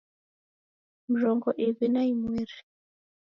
Mrongo 1.11 1.49
iw'i 1.65 1.87
na 1.93 2.01
imweri 2.11 2.57